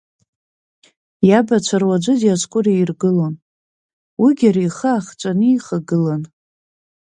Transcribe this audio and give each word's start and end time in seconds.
Иабацәа 1.27 1.77
руаӡәы 1.81 2.13
Диоскуриа 2.19 2.77
иргылон, 2.81 3.33
уигьы 4.21 4.47
ари 4.49 4.63
ихы 4.67 4.89
аахҵәаны 4.93 5.47
ихагылан… 5.49 6.23